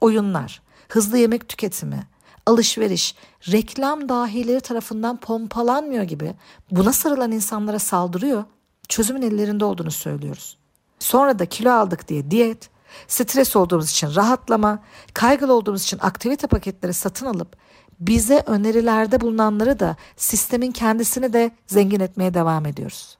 Oyunlar, 0.00 0.62
hızlı 0.88 1.18
yemek 1.18 1.48
tüketimi, 1.48 2.06
alışveriş, 2.46 3.14
reklam 3.52 4.08
dahileri 4.08 4.60
tarafından 4.60 5.16
pompalanmıyor 5.16 6.02
gibi 6.02 6.34
buna 6.70 6.92
sarılan 6.92 7.32
insanlara 7.32 7.78
saldırıyor, 7.78 8.44
çözümün 8.88 9.22
ellerinde 9.22 9.64
olduğunu 9.64 9.90
söylüyoruz. 9.90 10.58
Sonra 10.98 11.38
da 11.38 11.46
kilo 11.46 11.70
aldık 11.70 12.08
diye 12.08 12.30
diyet, 12.30 12.70
stres 13.08 13.56
olduğumuz 13.56 13.90
için 13.90 14.14
rahatlama, 14.14 14.82
kaygılı 15.14 15.52
olduğumuz 15.54 15.82
için 15.82 15.98
aktivite 16.02 16.46
paketleri 16.46 16.94
satın 16.94 17.26
alıp 17.26 17.56
bize 18.00 18.42
önerilerde 18.46 19.20
bulunanları 19.20 19.80
da 19.80 19.96
sistemin 20.16 20.72
kendisini 20.72 21.32
de 21.32 21.50
zengin 21.66 22.00
etmeye 22.00 22.34
devam 22.34 22.66
ediyoruz. 22.66 23.18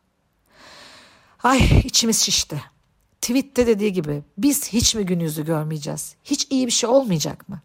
Ay 1.42 1.58
içimiz 1.84 2.22
şişti. 2.22 2.62
Tweet'te 3.20 3.66
dediği 3.66 3.92
gibi 3.92 4.22
biz 4.38 4.68
hiç 4.72 4.94
mi 4.94 5.06
gün 5.06 5.20
yüzü 5.20 5.44
görmeyeceğiz? 5.44 6.14
Hiç 6.24 6.46
iyi 6.50 6.66
bir 6.66 6.72
şey 6.72 6.90
olmayacak 6.90 7.48
mı? 7.48 7.60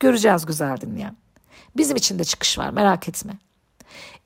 Göreceğiz 0.00 0.46
güzel 0.46 0.76
dinleyen. 0.80 1.16
Bizim 1.76 1.96
için 1.96 2.18
de 2.18 2.24
çıkış 2.24 2.58
var 2.58 2.70
merak 2.70 3.08
etme. 3.08 3.32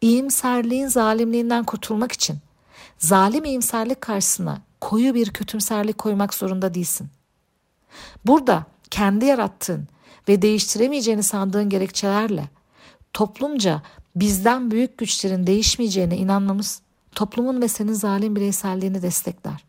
İyimserliğin 0.01 0.87
zalimliğinden 0.87 1.65
kurtulmak 1.65 2.13
için 2.13 2.39
zalim 2.99 3.45
iyimserlik 3.45 4.01
karşısına 4.01 4.63
koyu 4.81 5.15
bir 5.15 5.31
kötümserlik 5.31 5.99
koymak 5.99 6.35
zorunda 6.35 6.75
değilsin. 6.75 7.11
Burada 8.27 8.67
kendi 8.91 9.25
yarattığın 9.25 9.89
ve 10.29 10.43
değiştiremeyeceğini 10.43 11.23
sandığın 11.23 11.69
gerekçelerle 11.69 12.49
toplumca 13.13 13.83
bizden 14.17 14.71
büyük 14.71 14.99
güçlerin 14.99 15.47
değişmeyeceğine 15.47 16.17
inanmamız 16.17 16.83
toplumun 17.15 17.63
ve 17.63 17.69
senin 17.69 17.93
zalim 17.93 18.37
bireyselliğini 18.37 19.03
destekler. 19.03 19.65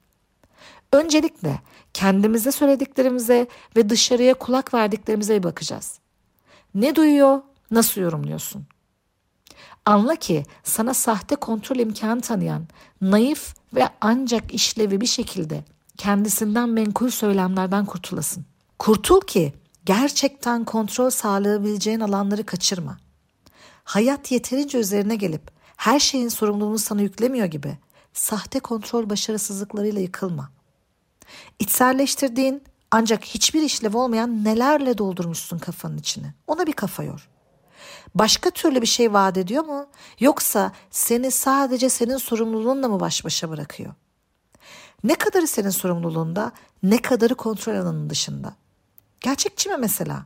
Öncelikle 0.93 1.59
kendimize 1.93 2.51
söylediklerimize 2.51 3.47
ve 3.75 3.89
dışarıya 3.89 4.33
kulak 4.33 4.73
verdiklerimize 4.73 5.39
bir 5.39 5.43
bakacağız. 5.43 5.99
Ne 6.75 6.95
duyuyor, 6.95 7.41
nasıl 7.71 8.01
yorumluyorsun? 8.01 8.65
Anla 9.85 10.15
ki 10.15 10.43
sana 10.63 10.93
sahte 10.93 11.35
kontrol 11.35 11.75
imkanı 11.75 12.21
tanıyan, 12.21 12.67
naif 13.01 13.55
ve 13.73 13.89
ancak 14.01 14.53
işlevi 14.53 15.01
bir 15.01 15.05
şekilde 15.05 15.63
kendisinden 15.97 16.69
menkul 16.69 17.09
söylemlerden 17.09 17.85
kurtulasın. 17.85 18.45
Kurtul 18.79 19.21
ki 19.21 19.53
gerçekten 19.85 20.65
kontrol 20.65 21.09
sağlayabileceğin 21.09 21.99
alanları 21.99 22.45
kaçırma. 22.45 22.97
Hayat 23.83 24.31
yeterince 24.31 24.77
üzerine 24.77 25.15
gelip 25.15 25.51
her 25.77 25.99
şeyin 25.99 26.29
sorumluluğunu 26.29 26.79
sana 26.79 27.01
yüklemiyor 27.01 27.45
gibi 27.45 27.77
sahte 28.13 28.59
kontrol 28.59 29.09
başarısızlıklarıyla 29.09 30.01
yıkılma. 30.01 30.49
İçselleştirdiğin 31.59 32.63
ancak 32.91 33.25
hiçbir 33.25 33.61
işlev 33.61 33.97
olmayan 33.97 34.43
nelerle 34.43 34.97
doldurmuşsun 34.97 35.57
kafanın 35.57 35.97
içini. 35.97 36.33
Ona 36.47 36.67
bir 36.67 36.73
kafa 36.73 37.03
yor. 37.03 37.29
Başka 38.15 38.49
türlü 38.49 38.81
bir 38.81 38.87
şey 38.87 39.13
vaat 39.13 39.37
ediyor 39.37 39.65
mu? 39.65 39.87
Yoksa 40.19 40.71
seni 40.91 41.31
sadece 41.31 41.89
senin 41.89 42.17
sorumluluğunla 42.17 42.87
mı 42.87 42.99
baş 42.99 43.25
başa 43.25 43.49
bırakıyor? 43.49 43.93
Ne 45.03 45.15
kadarı 45.15 45.47
senin 45.47 45.69
sorumluluğunda, 45.69 46.51
ne 46.83 47.01
kadarı 47.01 47.35
kontrol 47.35 47.73
alanının 47.73 48.09
dışında? 48.09 48.55
Gerçekçi 49.21 49.69
mi 49.69 49.77
mesela? 49.77 50.25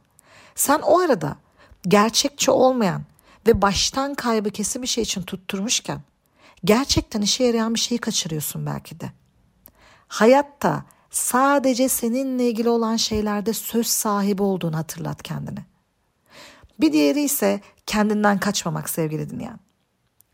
Sen 0.55 0.79
o 0.79 0.99
arada 0.99 1.35
gerçekçi 1.87 2.51
olmayan 2.51 3.03
ve 3.47 3.61
baştan 3.61 4.13
kaybı 4.15 4.49
kesin 4.49 4.81
bir 4.81 4.87
şey 4.87 5.03
için 5.03 5.21
tutturmuşken 5.21 6.01
gerçekten 6.63 7.21
işe 7.21 7.43
yarayan 7.43 7.73
bir 7.73 7.79
şeyi 7.79 7.99
kaçırıyorsun 7.99 8.65
belki 8.65 8.99
de. 8.99 9.11
Hayatta 10.07 10.83
sadece 11.09 11.89
seninle 11.89 12.47
ilgili 12.49 12.69
olan 12.69 12.95
şeylerde 12.95 13.53
söz 13.53 13.87
sahibi 13.87 14.43
olduğunu 14.43 14.77
hatırlat 14.77 15.23
kendine. 15.23 15.65
Bir 16.79 16.93
diğeri 16.93 17.21
ise 17.21 17.61
kendinden 17.85 18.39
kaçmamak 18.39 18.89
sevgili 18.89 19.29
dinleyen. 19.29 19.59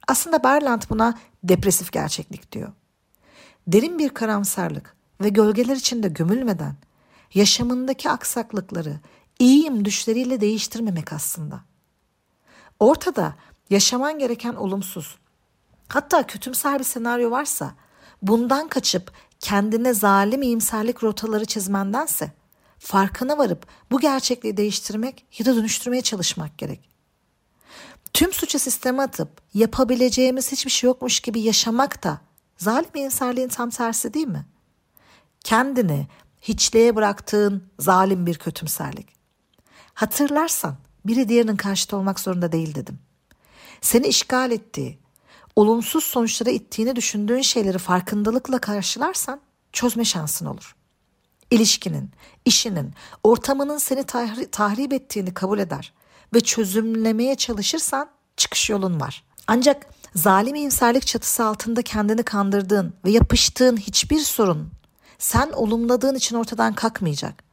Aslında 0.08 0.44
Berland 0.44 0.82
buna 0.90 1.20
depresif 1.44 1.92
gerçeklik 1.92 2.52
diyor. 2.52 2.72
Derin 3.68 4.00
bir 4.00 4.10
karamsarlık 4.10 4.96
ve 5.22 5.30
gölgeler 5.30 5.76
içinde 5.76 6.08
gömülmeden 6.08 6.76
yaşamındaki 7.34 8.10
aksaklıkları 8.10 9.00
iyiyim 9.40 9.86
düşleriyle 9.86 10.42
değiştirmemek 10.42 11.14
aslında. 11.14 11.62
Ortada 12.80 13.36
yaşaman 13.70 14.20
gereken 14.20 14.54
olumsuz, 14.54 15.18
hatta 15.88 16.28
kötümser 16.28 16.80
bir 16.80 16.84
senaryo 16.84 17.32
varsa 17.32 17.76
bundan 18.22 18.68
kaçıp 18.68 19.12
kendine 19.40 19.94
zalim 19.94 20.42
iyimserlik 20.42 21.04
rotaları 21.04 21.46
çizmendense 21.46 22.32
farkına 22.80 23.38
varıp 23.38 23.68
bu 23.92 24.00
gerçekliği 24.00 24.58
değiştirmek 24.58 25.26
ya 25.40 25.46
da 25.46 25.56
dönüştürmeye 25.56 26.02
çalışmak 26.02 26.58
gerek. 26.58 26.90
Tüm 28.14 28.34
suçu 28.34 28.60
sisteme 28.60 29.04
atıp 29.04 29.42
yapabileceğimiz 29.54 30.52
hiçbir 30.52 30.72
şey 30.72 30.88
yokmuş 30.88 31.20
gibi 31.20 31.42
yaşamak 31.42 32.04
da 32.04 32.22
zalim 32.58 32.90
iyimserliğin 32.96 33.48
tam 33.48 33.70
tersi 33.70 34.14
değil 34.14 34.28
mi? 34.28 34.46
Kendini 35.44 36.08
hiçliğe 36.42 36.96
bıraktığın 36.96 37.64
zalim 37.80 38.26
bir 38.26 38.36
kötümserlik. 38.38 39.08
Hatırlarsan 39.94 40.76
biri 41.06 41.30
diğerinin 41.30 41.56
karşıtı 41.56 41.98
olmak 41.98 42.20
zorunda 42.20 42.52
değil 42.52 42.76
dedim. 42.76 43.00
Seni 43.82 44.08
işgal 44.08 44.52
ettiği, 44.52 45.00
olumsuz 45.56 46.04
sonuçlara 46.04 46.50
ittiğini 46.50 46.96
düşündüğün 46.96 47.42
şeyleri 47.42 47.78
farkındalıkla 47.78 48.60
karşılarsan 48.60 49.42
çözme 49.72 50.06
şansın 50.06 50.46
olur. 50.46 50.76
İlişkinin, 51.52 52.12
işinin, 52.46 52.94
ortamının 53.24 53.78
seni 53.78 54.00
tahri- 54.00 54.52
tahrip 54.52 54.94
ettiğini 54.94 55.34
kabul 55.34 55.60
eder 55.60 55.94
ve 56.34 56.42
çözümlemeye 56.42 57.36
çalışırsan 57.36 58.10
çıkış 58.38 58.70
yolun 58.70 59.00
var. 59.00 59.24
Ancak 59.48 59.88
zalim 60.16 60.56
iyimserlik 60.56 61.08
çatısı 61.08 61.46
altında 61.46 61.82
kendini 61.82 62.24
kandırdığın 62.24 62.94
ve 63.06 63.12
yapıştığın 63.12 63.78
hiçbir 63.78 64.20
sorun 64.20 64.72
sen 65.18 65.50
olumladığın 65.50 66.16
için 66.16 66.36
ortadan 66.36 66.74
kalkmayacak. 66.74 67.44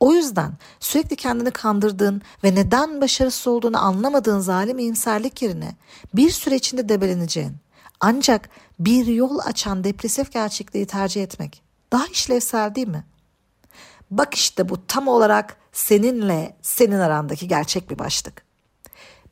O 0.00 0.12
yüzden 0.12 0.52
sürekli 0.80 1.16
kendini 1.16 1.50
kandırdığın 1.50 2.22
ve 2.44 2.54
neden 2.54 3.00
başarısız 3.00 3.46
olduğunu 3.46 3.84
anlamadığın 3.84 4.40
zalim 4.40 4.78
iyimserlik 4.78 5.42
yerine 5.42 5.76
bir 6.14 6.30
süre 6.30 6.56
içinde 6.56 6.88
debeleneceğin 6.88 7.56
Ancak 8.00 8.48
bir 8.78 9.06
yol 9.06 9.38
açan 9.38 9.84
depresif 9.84 10.32
gerçekliği 10.32 10.86
tercih 10.86 11.22
etmek 11.22 11.62
daha 11.92 12.06
işlevsel 12.06 12.74
değil 12.74 12.88
mi? 12.88 13.04
Bak 14.10 14.34
işte 14.34 14.68
bu 14.68 14.86
tam 14.86 15.08
olarak 15.08 15.56
seninle 15.72 16.56
senin 16.62 16.98
arandaki 16.98 17.48
gerçek 17.48 17.90
bir 17.90 17.98
başlık. 17.98 18.46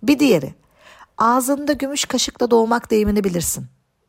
Bir 0.02 0.18
diğeri, 0.18 0.54
ağzında 1.18 1.72
gümüş 1.72 2.04
kaşıkla 2.04 2.50
doğmak 2.50 2.90
deyimini 2.90 3.24
bilirsin. 3.24 3.66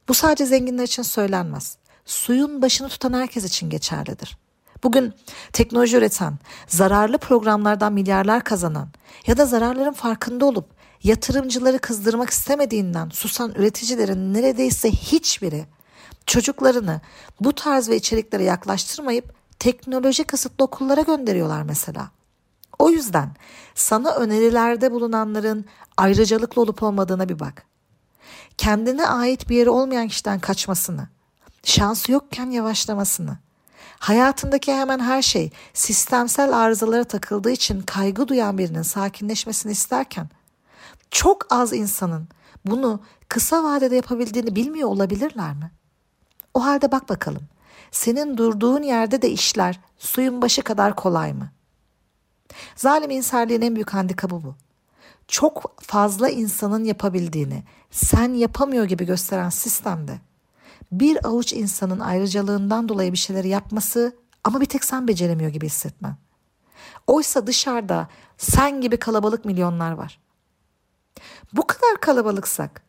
Bu 0.08 0.14
sadece 0.14 0.46
zenginler 0.46 0.84
için 0.84 1.04
söylenmez. 1.04 1.78
Suyun 2.06 2.62
başını 2.62 2.90
tutan 2.90 3.14
herkes 3.14 3.44
için 3.44 3.70
geçerlidir. 3.70 4.38
Bugün 4.84 5.14
teknoloji 5.54 5.98
üreten, 5.98 6.34
zararlı 6.68 7.18
programlardan 7.18 7.94
milyarlar 7.94 8.44
kazanan 8.44 8.90
ya 9.28 9.38
da 9.38 9.46
zararların 9.46 9.94
farkında 9.94 10.46
olup 10.46 10.70
yatırımcıları 11.04 11.80
kızdırmak 11.80 12.30
istemediğinden 12.30 13.10
susan 13.10 13.52
üreticilerin 13.52 14.34
neredeyse 14.34 14.92
hiçbiri 14.92 15.66
çocuklarını 16.26 17.02
bu 17.40 17.56
tarz 17.56 17.90
ve 17.90 17.96
içeriklere 17.96 18.44
yaklaştırmayıp 18.44 19.34
teknoloji 19.60 20.24
kısıtlı 20.24 20.66
okullara 20.66 21.02
gönderiyorlar 21.02 21.62
mesela. 21.62 22.12
O 22.80 22.90
yüzden 22.90 23.30
sana 23.76 24.12
önerilerde 24.12 24.92
bulunanların 24.92 25.66
ayrıcalıklı 25.98 26.62
olup 26.62 26.84
olmadığına 26.84 27.30
bir 27.30 27.40
bak. 27.40 27.66
Kendine 28.58 29.08
ait 29.08 29.50
bir 29.50 29.56
yeri 29.56 29.70
olmayan 29.70 30.08
kişiden 30.08 30.40
kaçmasını, 30.40 31.08
şansı 31.64 32.12
yokken 32.12 32.50
yavaşlamasını, 32.50 33.38
hayatındaki 34.00 34.74
hemen 34.74 35.00
her 35.00 35.22
şey 35.22 35.52
sistemsel 35.74 36.58
arızalara 36.58 37.04
takıldığı 37.04 37.52
için 37.52 37.82
kaygı 37.82 38.28
duyan 38.28 38.58
birinin 38.58 38.82
sakinleşmesini 38.82 39.72
isterken 39.72 40.30
çok 41.12 41.54
az 41.54 41.74
insanın 41.74 42.28
bunu 42.66 43.00
kısa 43.30 43.64
vadede 43.64 43.96
yapabildiğini 43.96 44.56
bilmiyor 44.56 44.90
olabilirler 44.90 45.54
mi? 45.54 45.72
O 46.54 46.66
halde 46.66 46.92
bak 46.92 47.10
bakalım. 47.10 47.44
Senin 47.92 48.38
durduğun 48.38 48.84
yerde 48.84 49.22
de 49.22 49.30
işler 49.30 49.80
suyun 49.98 50.42
başı 50.42 50.62
kadar 50.62 50.96
kolay 50.96 51.34
mı? 51.34 51.50
Zalim 52.76 53.12
inserliğin 53.12 53.62
en 53.62 53.76
büyük 53.76 53.94
handikabı 53.94 54.44
bu. 54.44 54.56
Çok 55.28 55.82
fazla 55.82 56.30
insanın 56.30 56.84
yapabildiğini 56.84 57.64
sen 57.92 58.34
yapamıyor 58.34 58.86
gibi 58.86 59.06
gösteren 59.06 59.50
sistemde 59.50 60.20
bir 60.92 61.26
avuç 61.26 61.54
insanın 61.54 62.00
ayrıcalığından 62.00 62.90
dolayı 62.90 63.12
bir 63.12 63.18
şeyleri 63.18 63.48
yapması 63.48 64.16
ama 64.44 64.62
bir 64.62 64.66
tek 64.66 64.84
sen 64.84 65.08
beceremiyor 65.08 65.50
gibi 65.50 65.66
hissetmen. 65.66 66.16
Oysa 67.08 67.48
dışarıda 67.48 68.08
sen 68.38 68.82
gibi 68.82 68.98
kalabalık 68.98 69.46
milyonlar 69.46 69.92
var. 69.92 70.20
Bu 71.54 71.68
kadar 71.68 72.02
kalabalıksak 72.02 72.82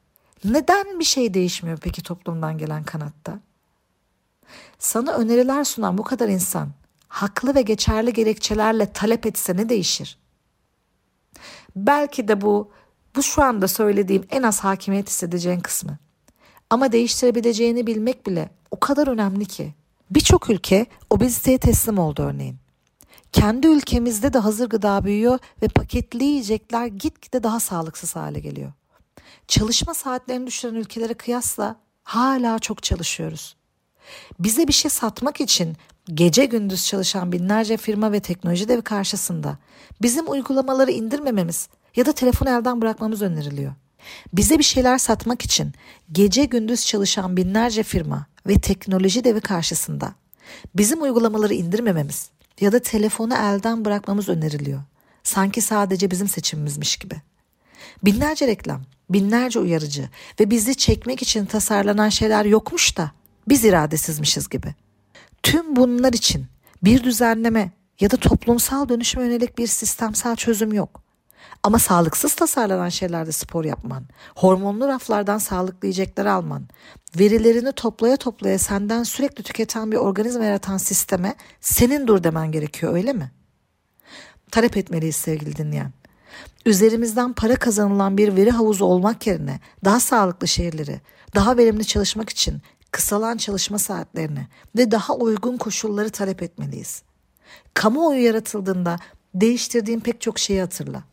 neden 0.44 0.98
bir 0.98 1.04
şey 1.04 1.34
değişmiyor 1.34 1.78
peki 1.78 2.02
toplumdan 2.02 2.58
gelen 2.58 2.84
kanatta? 2.84 3.38
Sana 4.78 5.12
öneriler 5.12 5.64
sunan 5.64 5.98
bu 5.98 6.02
kadar 6.02 6.28
insan 6.28 6.68
haklı 7.16 7.54
ve 7.54 7.62
geçerli 7.62 8.12
gerekçelerle 8.12 8.92
talep 8.92 9.26
etse 9.26 9.56
ne 9.56 9.68
değişir? 9.68 10.18
Belki 11.76 12.28
de 12.28 12.40
bu 12.40 12.70
bu 13.16 13.22
şu 13.22 13.42
anda 13.42 13.68
söylediğim 13.68 14.26
en 14.30 14.42
az 14.42 14.60
hakimiyet 14.60 15.08
hissedeceğin 15.08 15.60
kısmı. 15.60 15.98
Ama 16.70 16.92
değiştirebileceğini 16.92 17.86
bilmek 17.86 18.26
bile 18.26 18.50
o 18.70 18.80
kadar 18.80 19.06
önemli 19.06 19.44
ki. 19.44 19.74
Birçok 20.10 20.50
ülke 20.50 20.86
obeziteye 21.10 21.58
teslim 21.58 21.98
oldu 21.98 22.22
örneğin. 22.22 22.56
Kendi 23.32 23.66
ülkemizde 23.66 24.32
de 24.32 24.38
hazır 24.38 24.68
gıda 24.68 25.04
büyüyor 25.04 25.38
ve 25.62 25.68
paketli 25.68 26.24
yiyecekler 26.24 26.86
gitgide 26.86 27.42
daha 27.42 27.60
sağlıksız 27.60 28.16
hale 28.16 28.40
geliyor. 28.40 28.72
Çalışma 29.48 29.94
saatlerini 29.94 30.46
düşüren 30.46 30.74
ülkelere 30.74 31.14
kıyasla 31.14 31.76
hala 32.04 32.58
çok 32.58 32.82
çalışıyoruz. 32.82 33.55
Bize 34.38 34.68
bir 34.68 34.72
şey 34.72 34.90
satmak 34.90 35.40
için 35.40 35.76
gece 36.14 36.44
gündüz 36.44 36.86
çalışan 36.86 37.32
binlerce 37.32 37.76
firma 37.76 38.12
ve 38.12 38.20
teknoloji 38.20 38.68
devi 38.68 38.82
karşısında 38.82 39.58
bizim 40.02 40.30
uygulamaları 40.30 40.90
indirmememiz 40.90 41.68
ya 41.96 42.06
da 42.06 42.12
telefonu 42.12 42.48
elden 42.50 42.80
bırakmamız 42.80 43.22
öneriliyor. 43.22 43.72
Bize 44.32 44.58
bir 44.58 44.64
şeyler 44.64 44.98
satmak 44.98 45.44
için 45.44 45.72
gece 46.12 46.44
gündüz 46.44 46.86
çalışan 46.86 47.36
binlerce 47.36 47.82
firma 47.82 48.26
ve 48.46 48.60
teknoloji 48.60 49.24
devi 49.24 49.40
karşısında 49.40 50.14
bizim 50.74 51.02
uygulamaları 51.02 51.54
indirmememiz 51.54 52.30
ya 52.60 52.72
da 52.72 52.78
telefonu 52.78 53.34
elden 53.34 53.84
bırakmamız 53.84 54.28
öneriliyor. 54.28 54.82
Sanki 55.22 55.60
sadece 55.60 56.10
bizim 56.10 56.28
seçimimizmiş 56.28 56.96
gibi. 56.96 57.14
Binlerce 58.04 58.46
reklam, 58.46 58.82
binlerce 59.10 59.58
uyarıcı 59.58 60.08
ve 60.40 60.50
bizi 60.50 60.74
çekmek 60.74 61.22
için 61.22 61.46
tasarlanan 61.46 62.08
şeyler 62.08 62.44
yokmuş 62.44 62.96
da 62.96 63.10
biz 63.48 63.64
iradesizmişiz 63.64 64.48
gibi. 64.48 64.74
Tüm 65.42 65.76
bunlar 65.76 66.12
için 66.12 66.46
bir 66.82 67.04
düzenleme 67.04 67.70
ya 68.00 68.10
da 68.10 68.16
toplumsal 68.16 68.88
dönüşüme 68.88 69.24
yönelik 69.24 69.58
bir 69.58 69.66
sistemsel 69.66 70.36
çözüm 70.36 70.72
yok. 70.72 71.02
Ama 71.62 71.78
sağlıksız 71.78 72.34
tasarlanan 72.34 72.88
şeylerde 72.88 73.32
spor 73.32 73.64
yapman, 73.64 74.04
hormonlu 74.36 74.88
raflardan 74.88 75.38
sağlıklı 75.38 75.88
yiyecekler 75.88 76.26
alman, 76.26 76.68
verilerini 77.18 77.72
toplaya 77.72 78.16
toplaya 78.16 78.58
senden 78.58 79.02
sürekli 79.02 79.42
tüketen 79.42 79.92
bir 79.92 79.96
organizma 79.96 80.44
yaratan 80.44 80.76
sisteme 80.76 81.34
senin 81.60 82.06
dur 82.06 82.24
demen 82.24 82.52
gerekiyor 82.52 82.94
öyle 82.94 83.12
mi? 83.12 83.30
Talep 84.50 84.76
etmeliyiz 84.76 85.16
sevgili 85.16 85.56
dinleyen. 85.56 85.92
Üzerimizden 86.66 87.32
para 87.32 87.56
kazanılan 87.56 88.18
bir 88.18 88.36
veri 88.36 88.50
havuzu 88.50 88.84
olmak 88.84 89.26
yerine 89.26 89.60
daha 89.84 90.00
sağlıklı 90.00 90.48
şehirleri, 90.48 91.00
daha 91.34 91.56
verimli 91.56 91.84
çalışmak 91.84 92.30
için 92.30 92.62
kısalan 92.90 93.36
çalışma 93.36 93.78
saatlerini 93.78 94.46
ve 94.76 94.90
daha 94.90 95.14
uygun 95.14 95.56
koşulları 95.56 96.10
talep 96.10 96.42
etmeliyiz. 96.42 97.02
Kamuoyu 97.74 98.24
yaratıldığında 98.24 98.96
değiştirdiğin 99.34 100.00
pek 100.00 100.20
çok 100.20 100.38
şeyi 100.38 100.60
hatırla. 100.60 101.04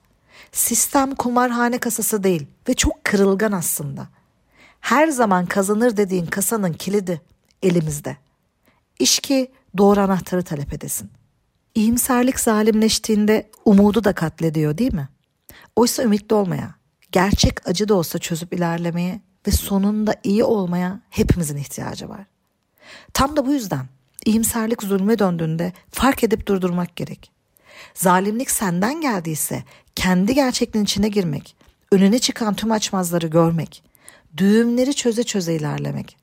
Sistem 0.51 1.15
kumarhane 1.15 1.77
kasası 1.77 2.23
değil 2.23 2.47
ve 2.69 2.73
çok 2.73 3.03
kırılgan 3.03 3.51
aslında. 3.51 4.07
Her 4.79 5.07
zaman 5.07 5.45
kazanır 5.45 5.97
dediğin 5.97 6.25
kasanın 6.25 6.73
kilidi 6.73 7.21
elimizde. 7.63 8.17
İş 8.99 9.19
ki 9.19 9.51
doğru 9.77 9.99
anahtarı 9.99 10.43
talep 10.43 10.73
edesin. 10.73 11.11
İyimserlik 11.75 12.39
zalimleştiğinde 12.39 13.49
umudu 13.65 14.03
da 14.03 14.13
katlediyor 14.13 14.77
değil 14.77 14.93
mi? 14.93 15.09
Oysa 15.75 16.03
ümitli 16.03 16.33
olmaya, 16.33 16.75
gerçek 17.11 17.67
acı 17.67 17.89
da 17.89 17.95
olsa 17.95 18.19
çözüp 18.19 18.53
ilerlemeye 18.53 19.21
ve 19.47 19.51
sonunda 19.51 20.15
iyi 20.23 20.43
olmaya 20.43 20.99
hepimizin 21.09 21.57
ihtiyacı 21.57 22.09
var. 22.09 22.25
Tam 23.13 23.35
da 23.35 23.45
bu 23.45 23.53
yüzden 23.53 23.85
iyimserlik 24.25 24.83
zulme 24.83 25.19
döndüğünde 25.19 25.73
fark 25.91 26.23
edip 26.23 26.47
durdurmak 26.47 26.95
gerek. 26.95 27.31
Zalimlik 27.93 28.51
senden 28.51 29.01
geldiyse 29.01 29.63
kendi 29.95 30.33
gerçekliğin 30.33 30.85
içine 30.85 31.09
girmek, 31.09 31.55
önüne 31.91 32.19
çıkan 32.19 32.53
tüm 32.53 32.71
açmazları 32.71 33.27
görmek, 33.27 33.83
düğümleri 34.37 34.93
çöze 34.93 35.23
çöze 35.23 35.55
ilerlemek. 35.55 36.17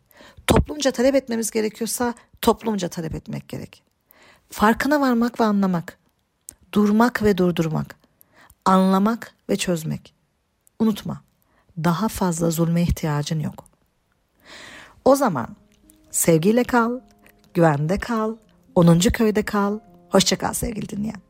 Toplumca 0.46 0.90
talep 0.90 1.14
etmemiz 1.14 1.50
gerekiyorsa 1.50 2.14
toplumca 2.40 2.88
talep 2.88 3.14
etmek 3.14 3.48
gerek. 3.48 3.82
Farkına 4.50 5.00
varmak 5.00 5.40
ve 5.40 5.44
anlamak, 5.44 5.98
durmak 6.72 7.22
ve 7.22 7.38
durdurmak, 7.38 7.96
anlamak 8.64 9.34
ve 9.50 9.56
çözmek. 9.56 10.14
Unutma, 10.78 11.22
daha 11.84 12.08
fazla 12.08 12.50
zulme 12.50 12.82
ihtiyacın 12.82 13.40
yok. 13.40 13.64
O 15.04 15.16
zaman 15.16 15.56
sevgiyle 16.10 16.64
kal, 16.64 17.00
güvende 17.54 17.98
kal, 17.98 18.36
10. 18.74 18.98
köyde 18.98 19.42
kal. 19.42 19.78
Hoşçakal 20.10 20.52
sevgili 20.52 20.88
dinleyen. 20.88 21.20